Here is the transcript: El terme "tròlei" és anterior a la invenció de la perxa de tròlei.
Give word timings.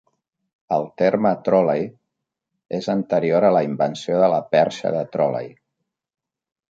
El 0.75 0.85
terme 1.01 1.33
"tròlei" 1.49 1.83
és 2.79 2.89
anterior 2.95 3.47
a 3.51 3.55
la 3.57 3.61
invenció 3.71 4.23
de 4.25 4.31
la 4.37 4.41
perxa 4.57 4.95
de 4.97 5.05
tròlei. 5.17 5.53